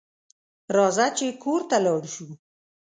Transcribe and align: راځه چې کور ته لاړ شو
راځه 0.75 1.07
چې 1.17 1.25
کور 1.43 1.61
ته 1.69 1.77
لاړ 1.85 2.01
شو 2.13 2.27